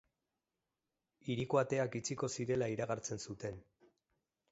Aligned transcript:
Hiriko 1.27 1.59
ateak 1.63 1.97
itxiko 1.99 2.29
zirela 2.37 2.71
iragartzen 2.77 3.21
zuten. 3.27 3.61